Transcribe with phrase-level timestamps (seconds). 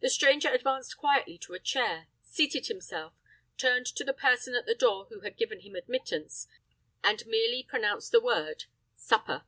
[0.00, 3.12] The stranger advanced quietly to a chair, seated himself,
[3.56, 6.48] turned to the person at the door who had given him admittance,
[7.04, 8.64] and merely pronounced the word
[8.96, 9.44] "Supper."